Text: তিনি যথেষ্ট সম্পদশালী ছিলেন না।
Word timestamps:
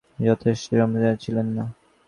তিনি 0.09 0.25
যথেষ্ট 0.29 0.67
সম্পদশালী 0.71 1.17
ছিলেন 1.23 1.47
না। 1.57 1.65